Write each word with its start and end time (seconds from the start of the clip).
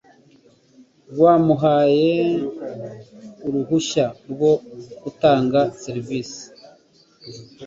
rwamuhaye 1.11 2.11
uruhushya 3.45 4.05
rwo 4.31 4.51
gutanga 5.03 5.59
serivisi 5.83 6.43